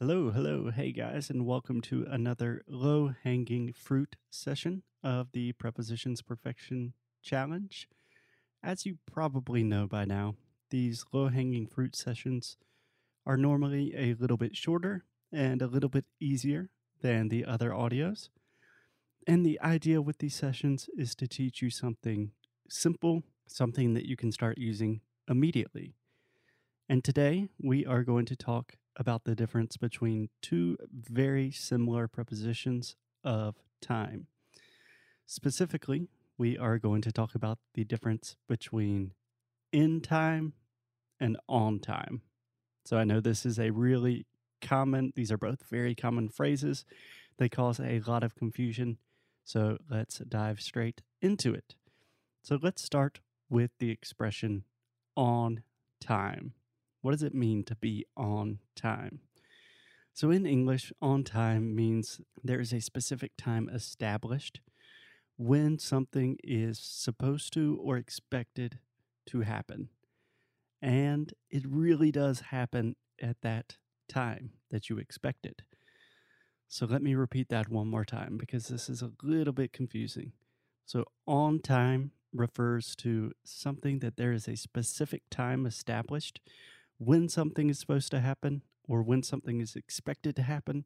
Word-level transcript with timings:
Hello, 0.00 0.30
hello, 0.30 0.70
hey 0.70 0.92
guys, 0.92 1.28
and 1.28 1.44
welcome 1.44 1.80
to 1.80 2.06
another 2.08 2.62
low 2.68 3.12
hanging 3.24 3.72
fruit 3.72 4.14
session 4.30 4.84
of 5.02 5.32
the 5.32 5.50
Prepositions 5.54 6.22
Perfection 6.22 6.92
Challenge. 7.20 7.88
As 8.62 8.86
you 8.86 8.98
probably 9.10 9.64
know 9.64 9.88
by 9.88 10.04
now, 10.04 10.36
these 10.70 11.04
low 11.12 11.26
hanging 11.26 11.66
fruit 11.66 11.96
sessions 11.96 12.58
are 13.26 13.36
normally 13.36 13.92
a 13.96 14.14
little 14.14 14.36
bit 14.36 14.56
shorter 14.56 15.04
and 15.32 15.60
a 15.60 15.66
little 15.66 15.90
bit 15.90 16.04
easier 16.20 16.70
than 17.02 17.28
the 17.28 17.44
other 17.44 17.70
audios. 17.70 18.28
And 19.26 19.44
the 19.44 19.60
idea 19.60 20.00
with 20.00 20.18
these 20.18 20.36
sessions 20.36 20.88
is 20.96 21.16
to 21.16 21.26
teach 21.26 21.60
you 21.60 21.70
something 21.70 22.30
simple, 22.68 23.24
something 23.48 23.94
that 23.94 24.06
you 24.06 24.16
can 24.16 24.30
start 24.30 24.58
using 24.58 25.00
immediately. 25.28 25.96
And 26.88 27.02
today 27.02 27.48
we 27.60 27.84
are 27.84 28.04
going 28.04 28.26
to 28.26 28.36
talk 28.36 28.76
about 28.98 29.24
the 29.24 29.34
difference 29.34 29.76
between 29.76 30.28
two 30.42 30.76
very 30.92 31.50
similar 31.50 32.08
prepositions 32.08 32.96
of 33.24 33.56
time. 33.80 34.26
Specifically, 35.26 36.08
we 36.36 36.58
are 36.58 36.78
going 36.78 37.02
to 37.02 37.12
talk 37.12 37.34
about 37.34 37.58
the 37.74 37.84
difference 37.84 38.36
between 38.48 39.12
in 39.72 40.00
time 40.00 40.54
and 41.20 41.36
on 41.48 41.78
time. 41.78 42.22
So 42.84 42.96
I 42.96 43.04
know 43.04 43.20
this 43.20 43.46
is 43.46 43.58
a 43.58 43.70
really 43.70 44.26
common, 44.60 45.12
these 45.14 45.30
are 45.30 45.38
both 45.38 45.64
very 45.70 45.94
common 45.94 46.28
phrases. 46.28 46.84
They 47.38 47.48
cause 47.48 47.78
a 47.78 48.00
lot 48.00 48.24
of 48.24 48.34
confusion. 48.34 48.98
So 49.44 49.78
let's 49.90 50.18
dive 50.18 50.60
straight 50.60 51.02
into 51.20 51.54
it. 51.54 51.74
So 52.42 52.58
let's 52.60 52.82
start 52.82 53.20
with 53.50 53.70
the 53.78 53.90
expression 53.90 54.64
on 55.16 55.62
time. 56.00 56.54
What 57.00 57.12
does 57.12 57.22
it 57.22 57.34
mean 57.34 57.64
to 57.64 57.76
be 57.76 58.06
on 58.16 58.58
time? 58.74 59.20
So, 60.12 60.30
in 60.30 60.46
English, 60.46 60.92
on 61.00 61.22
time 61.22 61.76
means 61.76 62.20
there 62.42 62.60
is 62.60 62.72
a 62.72 62.80
specific 62.80 63.32
time 63.38 63.68
established 63.68 64.60
when 65.36 65.78
something 65.78 66.36
is 66.42 66.78
supposed 66.78 67.52
to 67.52 67.78
or 67.80 67.96
expected 67.96 68.80
to 69.26 69.42
happen. 69.42 69.90
And 70.82 71.32
it 71.50 71.64
really 71.66 72.10
does 72.10 72.40
happen 72.40 72.96
at 73.20 73.40
that 73.42 73.76
time 74.08 74.52
that 74.70 74.90
you 74.90 74.98
expected. 74.98 75.62
So, 76.68 76.84
let 76.86 77.02
me 77.02 77.14
repeat 77.14 77.48
that 77.48 77.68
one 77.68 77.88
more 77.88 78.04
time 78.04 78.36
because 78.36 78.68
this 78.68 78.88
is 78.88 79.02
a 79.02 79.12
little 79.22 79.52
bit 79.52 79.72
confusing. 79.72 80.32
So, 80.84 81.04
on 81.26 81.60
time 81.60 82.12
refers 82.32 82.94
to 82.96 83.32
something 83.44 84.00
that 84.00 84.16
there 84.16 84.32
is 84.32 84.48
a 84.48 84.56
specific 84.56 85.22
time 85.30 85.64
established 85.64 86.40
when 86.98 87.28
something 87.28 87.70
is 87.70 87.78
supposed 87.78 88.10
to 88.10 88.20
happen 88.20 88.62
or 88.88 89.02
when 89.02 89.22
something 89.22 89.60
is 89.60 89.76
expected 89.76 90.36
to 90.36 90.42
happen. 90.42 90.84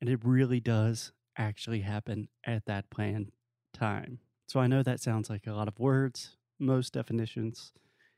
And 0.00 0.08
it 0.08 0.20
really 0.24 0.60
does 0.60 1.12
actually 1.36 1.80
happen 1.80 2.28
at 2.44 2.66
that 2.66 2.90
planned 2.90 3.32
time. 3.72 4.18
So 4.48 4.60
I 4.60 4.66
know 4.66 4.82
that 4.82 5.00
sounds 5.00 5.30
like 5.30 5.46
a 5.46 5.52
lot 5.52 5.68
of 5.68 5.78
words. 5.78 6.36
Most 6.58 6.92
definitions 6.92 7.72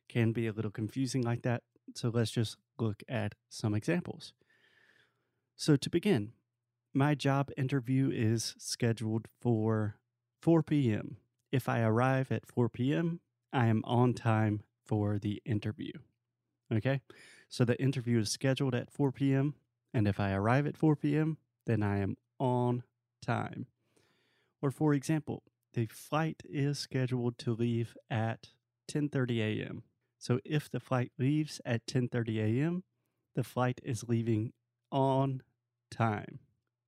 can 0.08 0.32
be 0.32 0.46
a 0.46 0.52
little 0.52 0.70
confusing 0.70 1.22
like 1.22 1.42
that. 1.42 1.62
So 1.94 2.08
let's 2.08 2.30
just 2.30 2.56
look 2.78 3.02
at 3.08 3.34
some 3.48 3.74
examples. 3.74 4.32
So 5.56 5.76
to 5.76 5.90
begin, 5.90 6.32
my 6.92 7.14
job 7.14 7.50
interview 7.56 8.10
is 8.12 8.54
scheduled 8.58 9.28
for 9.40 9.96
4 10.42 10.62
p.m. 10.62 11.18
If 11.52 11.68
I 11.68 11.80
arrive 11.80 12.32
at 12.32 12.46
4 12.46 12.68
p.m., 12.68 13.20
I 13.52 13.66
am 13.66 13.82
on 13.84 14.14
time 14.14 14.62
for 14.84 15.18
the 15.18 15.40
interview. 15.44 15.92
Okay. 16.72 17.00
So 17.48 17.64
the 17.64 17.80
interview 17.80 18.18
is 18.18 18.30
scheduled 18.30 18.74
at 18.74 18.90
4 18.90 19.12
p.m. 19.12 19.54
And 19.92 20.08
if 20.08 20.18
I 20.18 20.32
arrive 20.32 20.66
at 20.66 20.76
4 20.76 20.96
p.m., 20.96 21.38
then 21.66 21.82
I 21.82 21.98
am 21.98 22.16
on 22.38 22.82
time. 23.22 23.66
Or 24.60 24.70
for 24.70 24.94
example, 24.94 25.42
the 25.74 25.86
flight 25.86 26.42
is 26.48 26.78
scheduled 26.78 27.38
to 27.38 27.52
leave 27.52 27.96
at 28.10 28.48
10:30 28.90 29.38
a.m. 29.40 29.82
So 30.18 30.40
if 30.44 30.70
the 30.70 30.80
flight 30.80 31.12
leaves 31.18 31.60
at 31.64 31.86
10:30 31.86 32.38
a.m., 32.38 32.84
the 33.34 33.44
flight 33.44 33.80
is 33.84 34.08
leaving 34.08 34.52
on 34.90 35.42
time. 35.90 36.38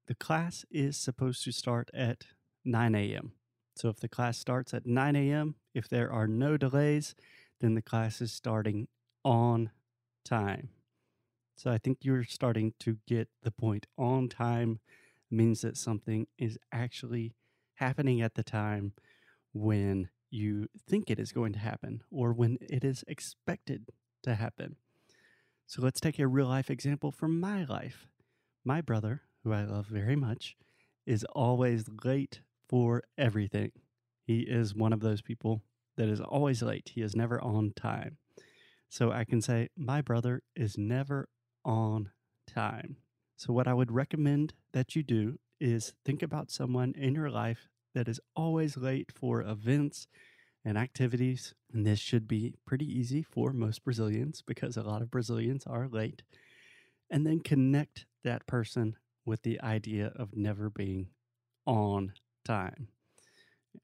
The 0.06 0.15
class 0.15 0.65
is 0.70 0.97
supposed 0.97 1.42
to 1.44 1.53
start 1.53 1.91
at 1.92 2.26
9 2.65 2.94
a.m. 2.94 3.32
So 3.75 3.88
if 3.88 4.00
the 4.00 4.09
class 4.09 4.38
starts 4.38 4.72
at 4.72 4.86
9 4.86 5.16
a.m., 5.16 5.56
if 5.75 5.88
there 5.88 6.10
are 6.10 6.28
no 6.28 6.56
delays, 6.56 7.15
then 7.60 7.75
the 7.75 7.82
class 7.82 8.20
is 8.20 8.32
starting 8.32 8.88
on 9.26 9.70
time. 10.25 10.69
So 11.56 11.72
I 11.72 11.78
think 11.78 11.98
you're 12.03 12.25
starting 12.25 12.75
to 12.81 12.98
get 13.09 13.28
the 13.42 13.50
point. 13.50 13.87
On 13.98 14.28
time 14.28 14.78
means 15.31 15.62
that 15.62 15.76
something 15.76 16.28
is 16.38 16.59
actually 16.72 17.34
happening 17.75 18.22
at 18.22 18.34
the 18.34 18.44
time 18.44 18.92
when 19.53 20.10
you 20.31 20.69
think 20.88 21.10
it 21.10 21.19
is 21.19 21.32
going 21.32 21.53
to 21.54 21.59
happen 21.59 22.03
or 22.10 22.32
when 22.32 22.56
it 22.60 22.84
is 22.84 23.04
expected 23.09 23.91
to 24.22 24.36
happen. 24.36 24.76
So 25.66 25.82
let's 25.82 26.00
take 26.00 26.20
a 26.20 26.28
real 26.28 26.47
life 26.47 26.70
example 26.70 27.10
from 27.10 27.41
my 27.41 27.65
life. 27.65 28.06
My 28.65 28.81
brother, 28.81 29.22
who 29.42 29.53
I 29.53 29.65
love 29.65 29.86
very 29.86 30.15
much, 30.15 30.56
is 31.04 31.25
always 31.32 31.86
late 32.04 32.42
for 32.69 33.03
everything. 33.19 33.72
He 34.22 34.41
is 34.41 34.75
one 34.75 34.92
of 34.92 35.00
those 35.00 35.22
people 35.22 35.62
that 35.97 36.09
is 36.09 36.20
always 36.20 36.62
late. 36.62 36.92
He 36.94 37.03
is 37.03 37.16
never 37.16 37.41
on 37.41 37.72
time. 37.75 38.19
So 38.88 39.12
I 39.12 39.24
can 39.24 39.41
say, 39.41 39.69
my 39.76 40.00
brother 40.00 40.42
is 40.54 40.78
never 40.78 41.28
on 41.64 42.10
time. 42.47 42.97
So, 43.36 43.52
what 43.52 43.69
I 43.69 43.74
would 43.74 43.92
recommend 43.92 44.54
that 44.72 44.97
you 44.97 45.02
do 45.02 45.38
is 45.60 45.94
think 46.04 46.22
about 46.22 46.50
someone 46.50 46.92
in 46.97 47.14
your 47.14 47.30
life 47.30 47.69
that 47.94 48.08
is 48.08 48.20
always 48.34 48.76
late 48.76 49.12
for 49.12 49.42
events 49.42 50.06
and 50.64 50.78
activities. 50.78 51.54
And 51.72 51.86
this 51.86 51.98
should 52.00 52.28
be 52.28 52.54
pretty 52.66 52.86
easy 52.86 53.22
for 53.22 53.52
most 53.52 53.84
Brazilians 53.84 54.42
because 54.47 54.76
a 54.76 54.82
lot 54.82 55.03
of 55.03 55.10
Brazilians 55.10 55.66
are 55.66 55.88
late. 55.88 56.22
And 57.10 57.26
then 57.26 57.41
connect 57.41 58.06
that 58.24 58.47
person 58.47 58.97
with 59.24 59.42
the 59.42 59.60
idea 59.62 60.08
of 60.16 60.36
never 60.36 60.70
being 60.70 61.08
on 61.66 62.14
time. 62.44 62.88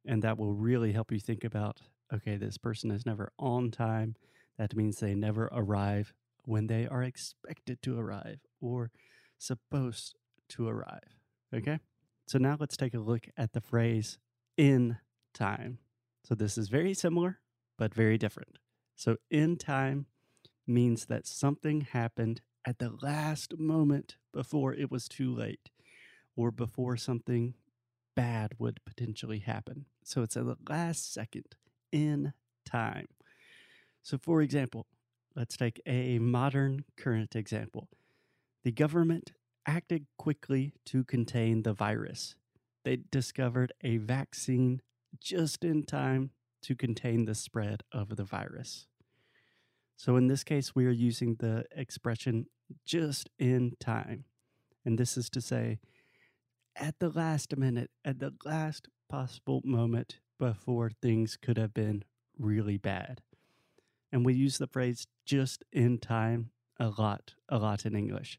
And 0.07 0.23
that 0.23 0.39
will 0.39 0.55
really 0.55 0.93
help 0.93 1.13
you 1.13 1.19
think 1.21 1.45
about 1.45 1.81
okay, 2.13 2.37
this 2.37 2.59
person 2.59 2.91
is 2.91 3.07
never 3.07 3.33
on 3.39 3.71
time. 3.71 4.17
That 4.59 4.77
means 4.77 4.99
they 4.99 5.15
never 5.15 5.49
arrive 5.53 6.13
when 6.45 6.67
they 6.67 6.87
are 6.87 7.03
expected 7.03 7.83
to 7.83 7.99
arrive 7.99 8.41
or 8.61 8.91
supposed 9.39 10.17
to 10.51 10.69
arrive. 10.69 11.17
Okay? 11.55 11.79
So 12.27 12.39
now 12.39 12.57
let's 12.59 12.77
take 12.77 12.95
a 12.95 12.99
look 12.99 13.29
at 13.37 13.53
the 13.53 13.61
phrase 13.61 14.19
in 14.57 14.99
time. 15.35 15.79
So 16.25 16.35
this 16.35 16.57
is 16.57 16.69
very 16.69 16.95
similar, 16.95 17.41
but 17.79 17.95
very 17.95 18.19
different. 18.19 18.59
So 18.97 19.17
in 19.31 19.57
time 19.57 20.07
means 20.67 21.07
that 21.07 21.27
something 21.27 21.83
happened 21.83 22.41
at 22.65 22.79
the 22.79 22.93
last 23.03 23.59
moment 23.59 24.17
before 24.33 24.73
it 24.73 24.91
was 24.91 25.09
too 25.09 25.35
late 25.35 25.71
or 26.37 26.51
before 26.51 26.97
something 26.97 27.55
bad 28.15 28.53
would 28.59 28.81
potentially 28.85 29.41
happen. 29.41 29.87
So 30.05 30.23
it's 30.23 30.37
at 30.37 30.47
the 30.47 30.57
last 30.69 31.13
second 31.13 31.57
in 31.91 32.33
time. 32.65 33.07
So, 34.03 34.19
for 34.19 34.43
example, 34.43 34.87
let's 35.37 35.57
take 35.57 35.81
a 35.87 36.19
modern 36.19 36.85
current 36.97 37.37
example. 37.37 37.89
The 38.65 38.73
government 38.73 39.33
acted 39.67 40.07
quickly 40.19 40.75
to 40.87 41.05
contain 41.05 41.63
the 41.63 41.73
virus. 41.73 42.35
They 42.85 42.99
discovered 43.11 43.73
a 43.83 43.99
vaccine 43.99 44.83
just 45.21 45.65
in 45.65 45.85
time 45.85 46.31
to 46.63 46.75
contain 46.75 47.25
the 47.25 47.35
spread 47.35 47.83
of 47.93 48.17
the 48.17 48.25
virus. 48.25 48.87
So, 49.97 50.17
in 50.17 50.27
this 50.27 50.43
case, 50.43 50.75
we 50.75 50.87
are 50.87 50.91
using 50.91 51.37
the 51.37 51.65
expression 51.71 52.47
just 52.85 53.31
in 53.39 53.77
time. 53.79 54.25
And 54.85 54.99
this 54.99 55.17
is 55.17 55.31
to 55.31 55.41
say, 55.41 55.79
at 56.75 56.99
the 56.99 57.11
last 57.11 57.57
minute, 57.57 57.91
at 58.05 58.19
the 58.19 58.33
last 58.45 58.89
possible 59.09 59.61
moment 59.65 60.19
before 60.39 60.91
things 60.91 61.37
could 61.41 61.57
have 61.57 61.75
been 61.75 62.03
really 62.37 62.79
bad. 62.79 63.21
And 64.13 64.27
we 64.27 64.35
use 64.35 64.59
the 64.59 64.67
phrase 64.67 65.07
just 65.25 65.65
in 65.73 65.99
time 65.99 66.51
a 66.79 66.89
lot, 66.89 67.35
a 67.49 67.59
lot 67.59 67.87
in 67.87 67.97
English. 67.97 68.39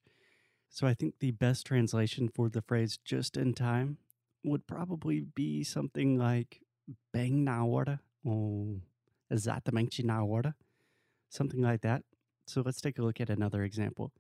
So 0.69 0.87
I 0.87 0.93
think 0.93 1.15
the 1.19 1.31
best 1.31 1.65
translation 1.65 2.29
for 2.29 2.49
the 2.49 2.61
phrase 2.61 2.99
just 3.03 3.37
in 3.37 3.53
time 3.53 3.97
would 4.43 4.67
probably 4.67 5.21
be 5.21 5.63
something 5.63 6.17
like 6.17 6.61
bang 7.11 7.43
na 7.43 7.61
hora 7.61 8.01
or 8.23 8.77
is 9.29 9.45
that 9.45 9.65
the 9.65 9.71
exatamente 9.71 10.03
na 10.03 10.19
hora, 10.19 10.55
something 11.29 11.61
like 11.61 11.81
that. 11.81 12.03
So 12.45 12.61
let's 12.61 12.81
take 12.81 12.99
a 12.99 13.01
look 13.01 13.21
at 13.21 13.29
another 13.29 13.63
example. 13.63 14.11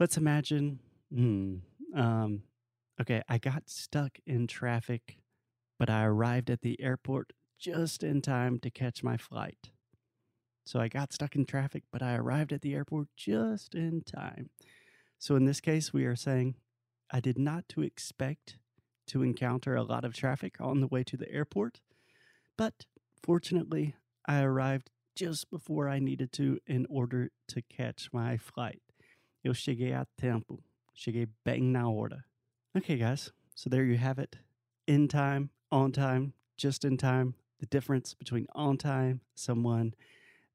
Let's 0.00 0.16
imagine, 0.16 0.80
hmm, 1.12 1.56
um, 1.94 2.42
okay, 3.00 3.22
I 3.28 3.38
got 3.38 3.68
stuck 3.68 4.18
in 4.26 4.46
traffic, 4.46 5.18
but 5.78 5.90
I 5.90 6.04
arrived 6.04 6.50
at 6.50 6.62
the 6.62 6.80
airport 6.80 7.32
just 7.58 8.02
in 8.02 8.20
time 8.20 8.58
to 8.60 8.70
catch 8.70 9.04
my 9.04 9.16
flight. 9.16 9.70
So 10.64 10.80
I 10.80 10.88
got 10.88 11.12
stuck 11.12 11.36
in 11.36 11.44
traffic, 11.44 11.84
but 11.92 12.02
I 12.02 12.16
arrived 12.16 12.52
at 12.52 12.62
the 12.62 12.74
airport 12.74 13.08
just 13.16 13.74
in 13.74 14.02
time. 14.02 14.50
So 15.18 15.36
in 15.36 15.44
this 15.44 15.60
case, 15.60 15.92
we 15.92 16.04
are 16.06 16.16
saying, 16.16 16.56
I 17.10 17.20
did 17.20 17.38
not 17.38 17.68
to 17.70 17.82
expect 17.82 18.56
to 19.08 19.22
encounter 19.22 19.76
a 19.76 19.82
lot 19.82 20.04
of 20.04 20.14
traffic 20.14 20.56
on 20.60 20.80
the 20.80 20.86
way 20.86 21.04
to 21.04 21.16
the 21.16 21.30
airport, 21.30 21.80
but 22.56 22.86
fortunately, 23.22 23.94
I 24.26 24.40
arrived 24.40 24.90
just 25.14 25.50
before 25.50 25.88
I 25.88 25.98
needed 25.98 26.32
to 26.32 26.58
in 26.66 26.86
order 26.88 27.30
to 27.48 27.62
catch 27.62 28.08
my 28.12 28.36
flight. 28.36 28.80
Eu 29.44 29.52
cheguei 29.52 29.92
a 29.92 30.06
tempo. 30.18 30.62
Cheguei 30.96 31.28
bem 31.44 31.72
na 31.72 31.84
hora. 31.84 32.24
Okay, 32.76 32.96
guys, 32.96 33.30
so 33.54 33.68
there 33.68 33.84
you 33.84 33.98
have 33.98 34.18
it. 34.18 34.36
In 34.86 35.08
time, 35.08 35.50
on 35.70 35.92
time, 35.92 36.32
just 36.56 36.84
in 36.84 36.96
time. 36.96 37.34
The 37.60 37.66
difference 37.66 38.14
between 38.14 38.46
on 38.54 38.78
time, 38.78 39.20
someone 39.34 39.94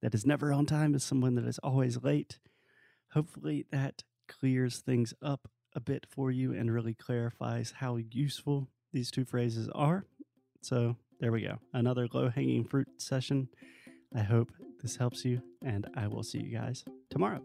that 0.02 0.14
is 0.14 0.26
never 0.26 0.52
on 0.52 0.66
time, 0.66 0.96
is 0.96 1.04
someone 1.04 1.36
that 1.36 1.46
is 1.46 1.60
always 1.60 2.04
late. 2.04 2.40
Hopefully, 3.14 3.66
that 3.72 4.04
clears 4.28 4.78
things 4.78 5.14
up 5.22 5.50
a 5.76 5.80
bit 5.80 6.06
for 6.10 6.32
you 6.32 6.54
and 6.54 6.74
really 6.74 6.94
clarifies 6.94 7.74
how 7.78 7.98
useful 7.98 8.70
these 8.94 9.12
two 9.12 9.26
phrases 9.26 9.70
are. 9.74 10.06
So, 10.62 10.96
there 11.20 11.32
we 11.32 11.42
go. 11.42 11.58
Another 11.74 12.08
low 12.14 12.30
hanging 12.30 12.64
fruit 12.64 12.88
session. 12.98 13.50
I 14.16 14.22
hope 14.22 14.52
this 14.82 14.96
helps 14.96 15.26
you, 15.26 15.42
and 15.64 15.88
I 15.96 16.08
will 16.08 16.24
see 16.24 16.40
you 16.40 16.58
guys 16.58 16.86
tomorrow. 17.10 17.42